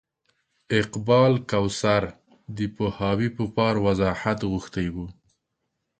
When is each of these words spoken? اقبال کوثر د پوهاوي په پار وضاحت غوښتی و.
اقبال 0.79 1.33
کوثر 1.51 2.03
د 2.57 2.59
پوهاوي 2.75 3.29
په 3.37 3.43
پار 3.55 3.75
وضاحت 3.85 4.39
غوښتی 4.51 4.87
و. 4.95 4.95